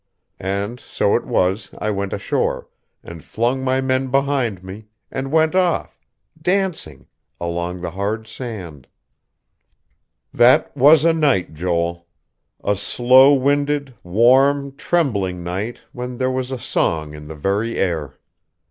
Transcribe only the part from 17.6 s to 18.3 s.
air.